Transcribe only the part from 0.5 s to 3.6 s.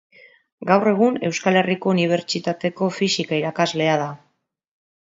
Gaur egun, Euskal Herriko Unibertsitateko Fisika